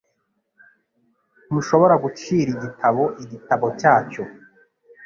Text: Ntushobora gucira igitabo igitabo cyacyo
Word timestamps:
Ntushobora 1.47 1.95
gucira 2.03 2.49
igitabo 2.55 3.03
igitabo 3.23 3.65
cyacyo 3.79 4.23